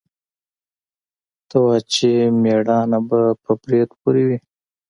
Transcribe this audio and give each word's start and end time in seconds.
ته 1.49 1.55
وا 1.63 1.75
چې 1.93 2.09
مېړانه 2.41 2.99
به 3.09 3.21
په 3.43 3.51
برېت 3.61 3.89
پورې 4.01 4.23
وي. 4.27 4.37